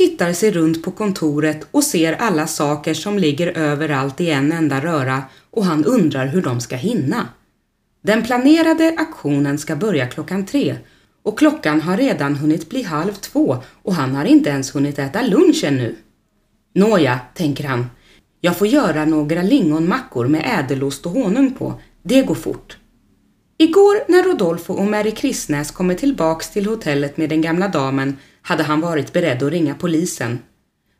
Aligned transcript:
tittar 0.00 0.32
sig 0.32 0.50
runt 0.50 0.82
på 0.82 0.90
kontoret 0.90 1.66
och 1.70 1.84
ser 1.84 2.12
alla 2.12 2.46
saker 2.46 2.94
som 2.94 3.18
ligger 3.18 3.46
överallt 3.58 4.20
i 4.20 4.30
en 4.30 4.52
enda 4.52 4.80
röra 4.80 5.22
och 5.50 5.64
han 5.64 5.84
undrar 5.84 6.26
hur 6.26 6.42
de 6.42 6.60
ska 6.60 6.76
hinna. 6.76 7.28
Den 8.02 8.22
planerade 8.22 8.94
aktionen 8.98 9.58
ska 9.58 9.76
börja 9.76 10.06
klockan 10.06 10.46
tre 10.46 10.76
och 11.22 11.38
klockan 11.38 11.80
har 11.80 11.96
redan 11.96 12.36
hunnit 12.36 12.68
bli 12.70 12.82
halv 12.82 13.12
två 13.12 13.56
och 13.82 13.94
han 13.94 14.14
har 14.14 14.24
inte 14.24 14.50
ens 14.50 14.74
hunnit 14.74 14.98
äta 14.98 15.22
lunch 15.22 15.64
ännu. 15.64 15.96
Nåja, 16.74 17.20
tänker 17.34 17.64
han. 17.64 17.86
Jag 18.40 18.56
får 18.56 18.66
göra 18.66 19.04
några 19.04 19.42
lingonmackor 19.42 20.28
med 20.28 20.60
ädelost 20.60 21.06
och 21.06 21.12
honung 21.12 21.54
på. 21.54 21.80
Det 22.02 22.22
går 22.22 22.34
fort. 22.34 22.79
Igår 23.62 24.04
när 24.08 24.22
Rodolfo 24.22 24.74
och 24.74 24.86
Mary 24.86 25.10
Kristnäs 25.10 25.70
kommer 25.70 25.94
tillbaks 25.94 26.50
till 26.50 26.66
hotellet 26.66 27.16
med 27.16 27.28
den 27.28 27.40
gamla 27.40 27.68
damen 27.68 28.18
hade 28.42 28.62
han 28.62 28.80
varit 28.80 29.12
beredd 29.12 29.42
att 29.42 29.52
ringa 29.52 29.74
polisen. 29.74 30.38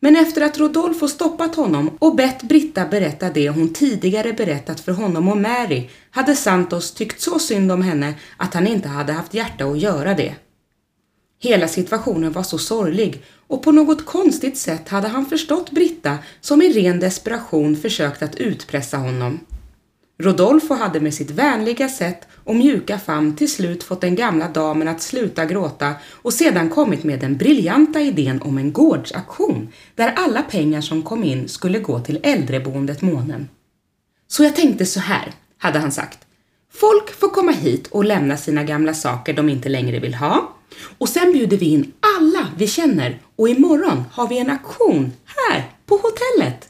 Men 0.00 0.16
efter 0.16 0.42
att 0.42 0.58
Rodolfo 0.58 1.08
stoppat 1.08 1.54
honom 1.54 1.90
och 1.98 2.16
bett 2.16 2.42
Britta 2.42 2.86
berätta 2.86 3.30
det 3.30 3.48
hon 3.48 3.72
tidigare 3.72 4.32
berättat 4.32 4.80
för 4.80 4.92
honom 4.92 5.28
och 5.28 5.36
Mary 5.36 5.88
hade 6.10 6.36
Santos 6.36 6.94
tyckt 6.94 7.20
så 7.20 7.38
synd 7.38 7.72
om 7.72 7.82
henne 7.82 8.14
att 8.36 8.54
han 8.54 8.66
inte 8.66 8.88
hade 8.88 9.12
haft 9.12 9.34
hjärta 9.34 9.64
att 9.64 9.78
göra 9.78 10.14
det. 10.14 10.34
Hela 11.40 11.68
situationen 11.68 12.32
var 12.32 12.42
så 12.42 12.58
sorglig 12.58 13.24
och 13.46 13.62
på 13.62 13.72
något 13.72 14.06
konstigt 14.06 14.58
sätt 14.58 14.88
hade 14.88 15.08
han 15.08 15.26
förstått 15.26 15.70
Britta 15.70 16.18
som 16.40 16.62
i 16.62 16.72
ren 16.72 17.00
desperation 17.00 17.76
försökt 17.76 18.22
att 18.22 18.36
utpressa 18.36 18.96
honom. 18.96 19.40
Rodolfo 20.22 20.74
hade 20.74 21.00
med 21.00 21.14
sitt 21.14 21.30
vänliga 21.30 21.88
sätt 21.88 22.28
och 22.44 22.56
mjuka 22.56 22.98
famn 22.98 23.36
till 23.36 23.52
slut 23.52 23.82
fått 23.82 24.00
den 24.00 24.14
gamla 24.14 24.48
damen 24.48 24.88
att 24.88 25.02
sluta 25.02 25.44
gråta 25.44 25.94
och 26.10 26.32
sedan 26.32 26.70
kommit 26.70 27.04
med 27.04 27.20
den 27.20 27.36
briljanta 27.36 28.00
idén 28.00 28.42
om 28.42 28.58
en 28.58 28.72
gårdsaktion 28.72 29.68
där 29.94 30.14
alla 30.16 30.42
pengar 30.42 30.80
som 30.80 31.02
kom 31.02 31.24
in 31.24 31.48
skulle 31.48 31.78
gå 31.78 32.00
till 32.00 32.20
äldreboendet 32.22 33.02
Månen. 33.02 33.48
Så 34.28 34.44
jag 34.44 34.56
tänkte 34.56 34.86
så 34.86 35.00
här, 35.00 35.32
hade 35.58 35.78
han 35.78 35.92
sagt. 35.92 36.18
Folk 36.72 37.10
får 37.10 37.28
komma 37.28 37.52
hit 37.52 37.86
och 37.86 38.04
lämna 38.04 38.36
sina 38.36 38.64
gamla 38.64 38.94
saker 38.94 39.32
de 39.32 39.48
inte 39.48 39.68
längre 39.68 39.98
vill 39.98 40.14
ha 40.14 40.54
och 40.98 41.08
sen 41.08 41.32
bjuder 41.32 41.56
vi 41.56 41.66
in 41.66 41.92
alla 42.18 42.48
vi 42.56 42.66
känner 42.66 43.20
och 43.36 43.48
imorgon 43.48 44.04
har 44.12 44.28
vi 44.28 44.38
en 44.38 44.50
aktion 44.50 45.12
här 45.24 45.72
på 45.86 45.94
hotellet. 45.96 46.67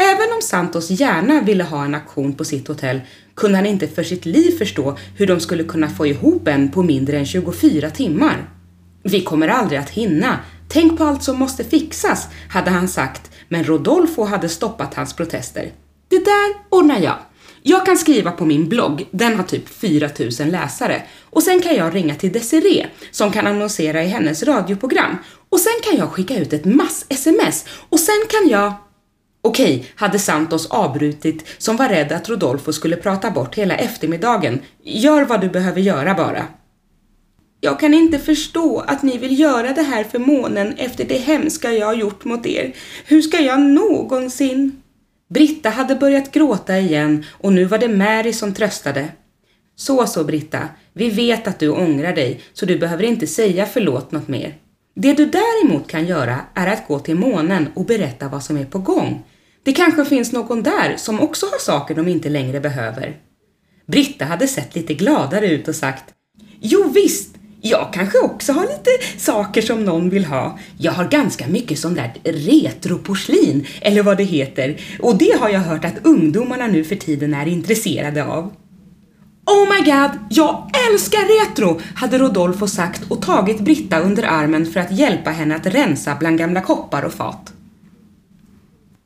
Även 0.00 0.32
om 0.32 0.42
Santos 0.42 0.90
gärna 0.90 1.40
ville 1.40 1.64
ha 1.64 1.84
en 1.84 1.94
aktion 1.94 2.32
på 2.32 2.44
sitt 2.44 2.68
hotell 2.68 3.00
kunde 3.34 3.58
han 3.58 3.66
inte 3.66 3.88
för 3.88 4.02
sitt 4.02 4.26
liv 4.26 4.58
förstå 4.58 4.98
hur 5.16 5.26
de 5.26 5.40
skulle 5.40 5.64
kunna 5.64 5.90
få 5.90 6.06
ihop 6.06 6.48
en 6.48 6.70
på 6.70 6.82
mindre 6.82 7.18
än 7.18 7.26
24 7.26 7.90
timmar. 7.90 8.50
Vi 9.02 9.20
kommer 9.20 9.48
aldrig 9.48 9.80
att 9.80 9.90
hinna. 9.90 10.38
Tänk 10.68 10.98
på 10.98 11.04
allt 11.04 11.22
som 11.22 11.38
måste 11.38 11.64
fixas, 11.64 12.28
hade 12.48 12.70
han 12.70 12.88
sagt, 12.88 13.30
men 13.48 13.64
Rodolfo 13.64 14.24
hade 14.24 14.48
stoppat 14.48 14.94
hans 14.94 15.16
protester. 15.16 15.72
Det 16.08 16.24
där 16.24 16.54
ordnar 16.68 17.00
jag. 17.00 17.16
Jag 17.62 17.86
kan 17.86 17.96
skriva 17.96 18.30
på 18.30 18.44
min 18.44 18.68
blogg, 18.68 19.08
den 19.10 19.36
har 19.36 19.44
typ 19.44 19.68
4000 19.68 20.50
läsare. 20.50 21.02
Och 21.30 21.42
sen 21.42 21.60
kan 21.60 21.74
jag 21.74 21.94
ringa 21.94 22.14
till 22.14 22.32
Desiree 22.32 22.86
som 23.10 23.32
kan 23.32 23.46
annonsera 23.46 24.04
i 24.04 24.06
hennes 24.06 24.42
radioprogram. 24.42 25.16
Och 25.48 25.60
sen 25.60 25.72
kan 25.82 25.98
jag 25.98 26.08
skicka 26.08 26.38
ut 26.38 26.52
ett 26.52 26.64
mass-sms 26.64 27.66
och 27.88 28.00
sen 28.00 28.22
kan 28.28 28.48
jag... 28.48 28.74
Okej, 29.42 29.86
hade 29.94 30.18
Santos 30.18 30.66
avbrutit 30.66 31.44
som 31.58 31.76
var 31.76 31.88
rädd 31.88 32.12
att 32.12 32.28
Rodolfo 32.28 32.72
skulle 32.72 32.96
prata 32.96 33.30
bort 33.30 33.54
hela 33.54 33.76
eftermiddagen. 33.76 34.60
Gör 34.82 35.24
vad 35.24 35.40
du 35.40 35.48
behöver 35.48 35.80
göra 35.80 36.14
bara. 36.14 36.46
Jag 37.60 37.80
kan 37.80 37.94
inte 37.94 38.18
förstå 38.18 38.78
att 38.78 39.02
ni 39.02 39.18
vill 39.18 39.40
göra 39.40 39.72
det 39.72 39.82
här 39.82 40.04
för 40.04 40.18
månen 40.18 40.74
efter 40.76 41.04
det 41.04 41.18
hemska 41.18 41.72
jag 41.72 41.86
har 41.86 41.94
gjort 41.94 42.24
mot 42.24 42.46
er. 42.46 42.74
Hur 43.06 43.22
ska 43.22 43.40
jag 43.40 43.60
någonsin? 43.60 44.82
Britta 45.34 45.70
hade 45.70 45.94
börjat 45.94 46.32
gråta 46.32 46.78
igen 46.78 47.24
och 47.30 47.52
nu 47.52 47.64
var 47.64 47.78
det 47.78 47.88
Mary 47.88 48.32
som 48.32 48.54
tröstade. 48.54 49.08
Så 49.76 50.06
så 50.06 50.24
Britta, 50.24 50.68
vi 50.92 51.10
vet 51.10 51.46
att 51.48 51.58
du 51.58 51.68
ångrar 51.68 52.12
dig 52.12 52.40
så 52.52 52.66
du 52.66 52.78
behöver 52.78 53.04
inte 53.04 53.26
säga 53.26 53.66
förlåt 53.66 54.12
något 54.12 54.28
mer. 54.28 54.54
Det 54.94 55.12
du 55.12 55.26
däremot 55.26 55.88
kan 55.88 56.06
göra 56.06 56.40
är 56.54 56.66
att 56.66 56.88
gå 56.88 56.98
till 56.98 57.16
månen 57.16 57.68
och 57.74 57.84
berätta 57.84 58.28
vad 58.28 58.42
som 58.42 58.56
är 58.56 58.64
på 58.64 58.78
gång. 58.78 59.22
Det 59.62 59.72
kanske 59.72 60.04
finns 60.04 60.32
någon 60.32 60.62
där 60.62 60.96
som 60.96 61.20
också 61.20 61.46
har 61.46 61.58
saker 61.58 61.94
de 61.94 62.08
inte 62.08 62.28
längre 62.28 62.60
behöver. 62.60 63.16
Britta 63.86 64.24
hade 64.24 64.46
sett 64.46 64.74
lite 64.74 64.94
gladare 64.94 65.46
ut 65.50 65.68
och 65.68 65.74
sagt 65.74 66.14
Jo 66.60 66.90
visst, 66.94 67.34
jag 67.60 67.90
kanske 67.92 68.18
också 68.18 68.52
har 68.52 68.62
lite 68.62 69.18
saker 69.18 69.62
som 69.62 69.84
någon 69.84 70.10
vill 70.10 70.24
ha. 70.24 70.58
Jag 70.78 70.92
har 70.92 71.08
ganska 71.08 71.46
mycket 71.48 71.78
sånt 71.78 71.96
där 71.96 72.12
retroporslin, 72.24 73.66
eller 73.80 74.02
vad 74.02 74.16
det 74.16 74.24
heter, 74.24 74.80
och 75.00 75.18
det 75.18 75.38
har 75.40 75.48
jag 75.48 75.60
hört 75.60 75.84
att 75.84 76.06
ungdomarna 76.06 76.66
nu 76.66 76.84
för 76.84 76.96
tiden 76.96 77.34
är 77.34 77.46
intresserade 77.48 78.24
av. 78.24 78.52
Oh 79.50 79.68
my 79.68 79.84
god, 79.84 80.10
jag 80.30 80.70
älskar 80.90 81.46
retro, 81.48 81.80
hade 81.94 82.18
Rodolfo 82.18 82.66
sagt 82.66 83.10
och 83.10 83.22
tagit 83.22 83.60
Britta 83.60 84.00
under 84.00 84.22
armen 84.22 84.66
för 84.66 84.80
att 84.80 84.92
hjälpa 84.92 85.30
henne 85.30 85.56
att 85.56 85.66
rensa 85.66 86.16
bland 86.20 86.38
gamla 86.38 86.60
koppar 86.60 87.02
och 87.02 87.12
fat. 87.12 87.52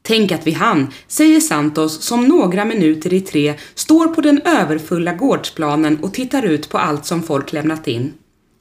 Tänk 0.02 0.32
att 0.32 0.46
vi 0.46 0.52
hann, 0.52 0.92
säger 1.08 1.40
Santos 1.40 2.02
som 2.04 2.28
några 2.28 2.64
minuter 2.64 3.12
i 3.12 3.20
tre 3.20 3.54
står 3.74 4.06
på 4.06 4.20
den 4.20 4.40
överfulla 4.44 5.12
gårdsplanen 5.12 5.98
och 6.02 6.14
tittar 6.14 6.42
ut 6.42 6.68
på 6.68 6.78
allt 6.78 7.06
som 7.06 7.22
folk 7.22 7.52
lämnat 7.52 7.88
in. 7.88 8.12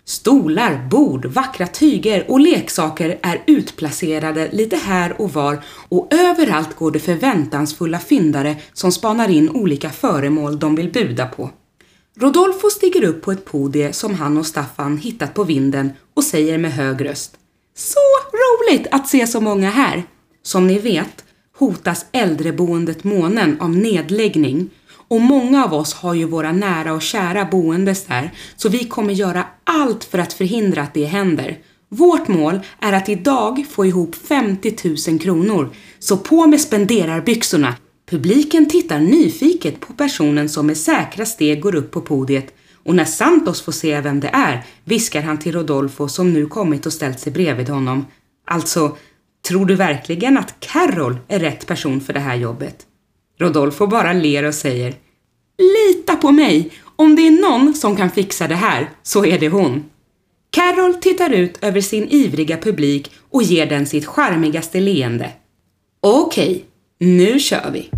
Stolar, 0.05 0.87
bord, 0.89 1.25
vackra 1.25 1.67
tyger 1.67 2.31
och 2.31 2.39
leksaker 2.39 3.19
är 3.21 3.43
utplacerade 3.47 4.49
lite 4.51 4.75
här 4.75 5.21
och 5.21 5.33
var 5.33 5.63
och 5.89 6.13
överallt 6.13 6.75
går 6.75 6.91
det 6.91 6.99
förväntansfulla 6.99 7.99
fyndare 7.99 8.55
som 8.73 8.91
spanar 8.91 9.29
in 9.29 9.49
olika 9.49 9.89
föremål 9.89 10.59
de 10.59 10.75
vill 10.75 10.91
buda 10.91 11.25
på. 11.25 11.49
Rodolfo 12.19 12.69
stiger 12.69 13.03
upp 13.03 13.21
på 13.21 13.31
ett 13.31 13.45
podie 13.45 13.93
som 13.93 14.15
han 14.15 14.37
och 14.37 14.45
Staffan 14.45 14.97
hittat 14.97 15.33
på 15.33 15.43
vinden 15.43 15.91
och 16.13 16.23
säger 16.23 16.57
med 16.57 16.71
hög 16.71 17.05
röst 17.05 17.37
Så 17.75 17.99
roligt 18.33 18.87
att 18.91 19.07
se 19.07 19.27
så 19.27 19.41
många 19.41 19.69
här! 19.69 20.03
Som 20.43 20.67
ni 20.67 20.79
vet 20.79 21.23
hotas 21.57 22.05
äldreboendet 22.11 23.03
Månen 23.03 23.61
av 23.61 23.69
nedläggning 23.69 24.69
och 25.07 25.21
många 25.21 25.65
av 25.65 25.73
oss 25.73 25.93
har 25.93 26.13
ju 26.13 26.25
våra 26.25 26.51
nära 26.51 26.93
och 26.93 27.01
kära 27.01 27.45
boendes 27.45 28.05
där, 28.05 28.31
så 28.55 28.69
vi 28.69 28.85
kommer 28.85 29.13
göra 29.13 29.45
allt 29.63 30.03
för 30.03 30.17
att 30.17 30.33
förhindra 30.33 30.81
att 30.81 30.93
det 30.93 31.05
händer. 31.05 31.57
Vårt 31.89 32.27
mål 32.27 32.59
är 32.79 32.93
att 32.93 33.09
idag 33.09 33.65
få 33.71 33.85
ihop 33.85 34.15
50 34.15 34.75
000 35.09 35.19
kronor, 35.19 35.69
så 35.99 36.17
på 36.17 36.47
med 36.47 36.61
spenderarbyxorna. 36.61 37.75
Publiken 38.09 38.69
tittar 38.69 38.99
nyfiket 38.99 39.79
på 39.79 39.93
personen 39.93 40.49
som 40.49 40.67
med 40.67 40.77
säkra 40.77 41.25
steg 41.25 41.61
går 41.61 41.75
upp 41.75 41.91
på 41.91 42.01
podiet 42.01 42.53
och 42.83 42.95
när 42.95 43.05
Santos 43.05 43.61
får 43.61 43.71
se 43.71 44.01
vem 44.01 44.19
det 44.19 44.29
är 44.33 44.65
viskar 44.83 45.21
han 45.21 45.39
till 45.39 45.51
Rodolfo 45.51 46.07
som 46.07 46.33
nu 46.33 46.45
kommit 46.45 46.85
och 46.85 46.93
ställt 46.93 47.19
sig 47.19 47.33
bredvid 47.33 47.69
honom. 47.69 48.05
Alltså, 48.45 48.97
tror 49.47 49.65
du 49.65 49.75
verkligen 49.75 50.37
att 50.37 50.59
Carol 50.59 51.17
är 51.27 51.39
rätt 51.39 51.67
person 51.67 52.01
för 52.01 52.13
det 52.13 52.19
här 52.19 52.35
jobbet? 52.35 52.85
Rodolfo 53.39 53.87
bara 53.87 54.13
ler 54.13 54.43
och 54.43 54.53
säger 54.53 54.95
Lita 55.57 56.15
på 56.15 56.31
mig! 56.31 56.71
Om 56.95 57.15
det 57.15 57.27
är 57.27 57.41
någon 57.41 57.73
som 57.73 57.95
kan 57.95 58.11
fixa 58.11 58.47
det 58.47 58.55
här 58.55 58.89
så 59.03 59.25
är 59.25 59.39
det 59.39 59.49
hon. 59.49 59.83
Carol 60.49 60.93
tittar 60.95 61.29
ut 61.29 61.63
över 61.63 61.81
sin 61.81 62.07
ivriga 62.09 62.57
publik 62.57 63.11
och 63.29 63.43
ger 63.43 63.65
den 63.65 63.85
sitt 63.85 64.05
charmigaste 64.05 64.79
leende. 64.79 65.29
Okej, 66.01 66.65
nu 67.03 67.39
kör 67.39 67.71
vi! 67.71 67.89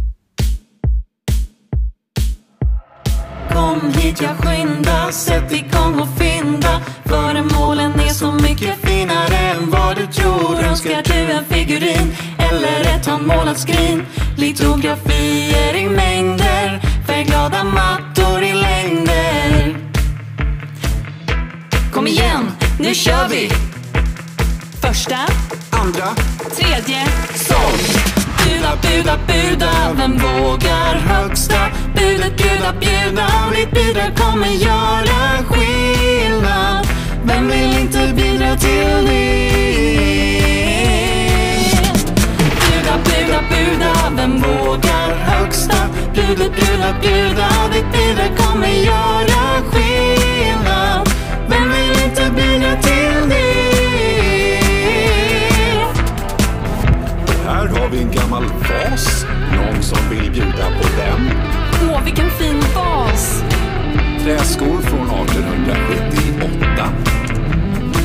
Kom 3.53 3.93
hit, 3.93 4.21
jag 4.21 4.37
skynda, 4.37 5.11
sätt 5.11 5.51
igång 5.51 5.99
och 5.99 6.07
fynda. 6.19 6.81
Föremålen 7.05 7.99
är 7.99 8.13
så 8.13 8.31
mycket 8.31 8.75
finare 8.81 9.35
än 9.35 9.71
vad 9.71 9.95
du 9.97 10.07
tror. 10.07 10.63
Önskar 10.63 11.03
du 11.03 11.13
en 11.13 11.45
figurin 11.45 12.15
eller 12.37 12.95
ett 12.95 13.05
handmålat 13.05 13.59
skrin? 13.59 14.05
Litografier 14.37 15.75
i 15.75 15.89
mängder 15.89 16.81
Färgglada 17.07 17.63
mattor 17.63 18.43
i 18.43 18.53
längder. 18.53 19.77
Kom 21.93 22.07
igen, 22.07 22.51
nu 22.79 22.93
kör 22.93 23.27
vi! 23.27 23.49
Första, 24.81 25.17
Andra, 25.71 26.15
tredje, 26.55 27.05
såld! 27.35 28.14
Buda, 28.55 28.75
buda, 28.81 29.17
buda, 29.27 29.93
vem 29.97 30.17
vågar 30.17 30.95
högsta? 30.95 31.71
Budet 31.95 32.37
bjuda, 32.37 32.73
bjuda, 32.79 33.27
ditt 33.55 33.71
bidrag 33.71 34.15
kommer 34.17 34.47
göra 34.47 35.43
skillnad 35.43 36.87
Vem 37.23 37.47
vill 37.47 37.77
inte 37.79 38.13
bidra 38.15 38.55
till 38.55 39.04
Skor 64.45 64.81
från 64.81 65.09
1878. 65.09 66.89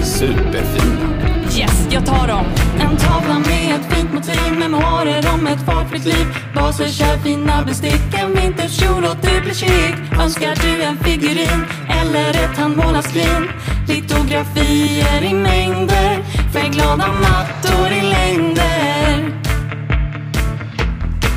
Superfina. 0.05 1.11
Yes, 1.59 1.89
jag 1.91 2.07
tar 2.07 2.29
dem. 2.29 2.45
En 2.81 2.97
tavla 2.97 3.39
med 3.39 3.75
ett 3.75 3.95
fint 3.95 4.13
motiv, 4.13 4.59
memoarer 4.59 5.25
om 5.35 5.47
ett 5.47 5.67
fartfritt 5.67 6.05
liv. 6.05 6.27
Baser, 6.55 6.89
kör 6.89 7.17
fina 7.17 7.65
bestick, 7.65 8.15
en 8.15 8.35
vinterkjol 8.35 9.05
och 9.05 9.17
du 9.23 9.41
blir 9.41 9.55
chic. 9.55 9.95
Önskar 10.21 10.55
du 10.63 10.83
en 10.83 10.97
figurin 10.97 11.65
eller 11.89 12.31
ett 12.31 12.59
handmålat 12.59 13.05
skrin? 13.05 13.51
Litografier 13.89 15.23
i 15.23 15.35
mängder, 15.35 16.23
färgglada 16.53 17.07
mattor 17.07 17.93
i 17.93 18.03
längder. 18.03 19.35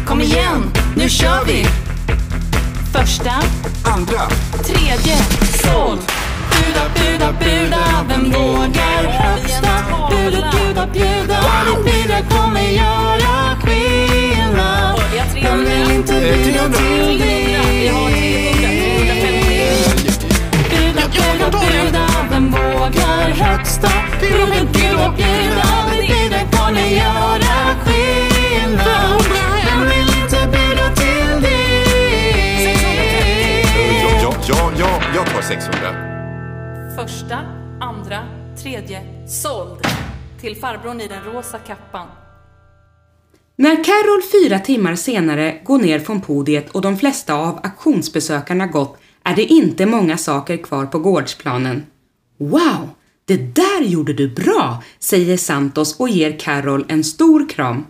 Kom 0.05 0.21
igen, 0.21 0.71
nu 0.95 1.09
kör 1.09 1.45
vi! 1.45 1.82
Första, 2.93 3.31
Andra, 3.83 4.21
tredje, 4.63 5.17
såld. 5.63 5.99
Buda, 6.51 6.83
buda, 6.95 7.33
buda, 7.39 8.05
vem 8.09 8.31
vågar 8.31 9.03
högsta? 9.03 9.71
Budet, 10.09 10.45
bjuda, 10.51 10.87
bjuda, 10.87 11.39
ditt 11.65 11.85
bidrag 11.85 12.23
kommer 12.29 12.61
göra 12.61 13.55
skillnad. 13.63 14.99
Vi 15.11 15.19
har 15.19 15.27
300. 15.27 15.49
Vem 15.49 15.65
vill 15.65 15.91
inte 15.95 16.13
Eh, 16.15 16.21
bjuda 16.21 16.59
300. 16.59 16.77
till 16.77 17.17
Vi 17.17 17.87
har 17.87 18.09
300, 18.09 19.13
350. 19.21 20.27
Buda, 20.69 21.07
buda, 21.07 21.59
buda, 21.59 22.07
vem 22.31 22.51
vågar 22.51 23.29
högsta? 23.29 23.89
Budet, 24.19 24.73
bjuda, 24.73 25.09
bjuda, 25.17 25.67
ditt 25.91 26.07
bidrag 26.09 26.47
kommer 26.51 26.87
göra 26.87 27.72
tredje, 38.73 39.27
såld. 39.27 39.87
Till 40.41 40.55
farbrorn 40.55 41.01
i 41.01 41.07
den 41.07 41.23
rosa 41.23 41.57
kappan. 41.57 42.07
När 43.55 43.83
Carol 43.83 44.21
fyra 44.31 44.59
timmar 44.59 44.95
senare 44.95 45.61
går 45.63 45.77
ner 45.77 45.99
från 45.99 46.21
podiet 46.21 46.69
och 46.69 46.81
de 46.81 46.97
flesta 46.97 47.33
av 47.33 47.59
auktionsbesökarna 47.63 48.67
gått 48.67 48.97
är 49.23 49.35
det 49.35 49.43
inte 49.43 49.85
många 49.85 50.17
saker 50.17 50.57
kvar 50.57 50.85
på 50.85 50.99
gårdsplanen. 50.99 51.85
Wow! 52.37 52.89
Det 53.25 53.37
där 53.37 53.81
gjorde 53.81 54.13
du 54.13 54.27
bra, 54.27 54.83
säger 54.99 55.37
Santos 55.37 55.99
och 55.99 56.09
ger 56.09 56.39
Carol 56.39 56.85
en 56.87 57.03
stor 57.03 57.49
kram. 57.49 57.85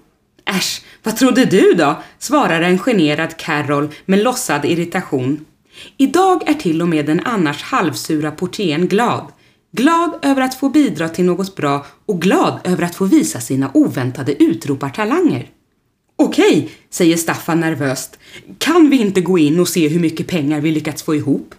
Äsch, 0.45 0.85
vad 1.03 1.17
trodde 1.17 1.45
du 1.45 1.73
då? 1.73 2.03
svarar 2.19 2.61
en 2.61 2.79
generad 2.79 3.37
Carol 3.37 3.89
med 4.05 4.23
lossad 4.23 4.65
irritation. 4.65 5.45
Idag 5.97 6.49
är 6.49 6.53
till 6.53 6.81
och 6.81 6.89
med 6.89 7.05
den 7.05 7.21
annars 7.25 7.63
halvsura 7.63 8.31
portieren 8.31 8.87
glad. 8.87 9.31
Glad 9.75 10.19
över 10.21 10.41
att 10.41 10.55
få 10.55 10.69
bidra 10.69 11.09
till 11.09 11.25
något 11.25 11.55
bra 11.55 11.85
och 12.05 12.21
glad 12.21 12.59
över 12.63 12.83
att 12.83 12.95
få 12.95 13.05
visa 13.05 13.39
sina 13.39 13.71
oväntade 13.73 14.43
utropartalanger. 14.43 15.49
Okej, 16.15 16.69
säger 16.89 17.17
Staffan 17.17 17.59
nervöst. 17.59 18.19
Kan 18.57 18.89
vi 18.89 18.97
inte 18.97 19.21
gå 19.21 19.37
in 19.37 19.59
och 19.59 19.67
se 19.67 19.87
hur 19.87 19.99
mycket 19.99 20.27
pengar 20.27 20.61
vi 20.61 20.71
lyckats 20.71 21.03
få 21.03 21.15
ihop? 21.15 21.55